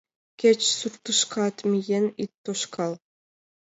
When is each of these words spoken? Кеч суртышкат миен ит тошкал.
Кеч 0.39 0.59
суртышкат 0.77 1.55
миен 1.69 2.05
ит 2.23 2.31
тошкал. 2.43 2.93